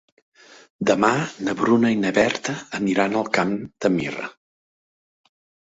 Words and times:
Demà 0.89 1.11
na 1.47 1.55
Bruna 1.59 1.91
i 1.97 1.99
na 2.05 2.13
Berta 2.17 2.57
aniran 2.79 3.21
al 3.21 3.31
Camp 3.39 3.55
de 3.87 3.95
Mirra. 4.01 4.29